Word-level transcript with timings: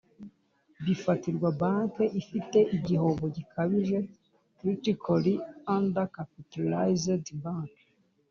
bifatirwa 0.85 1.47
banki 1.61 2.05
ifite 2.21 2.57
igihombo 2.77 3.25
gikabije 3.35 3.97
critically 4.57 5.33
undercapitalized 5.75 7.25
bank 7.43 7.73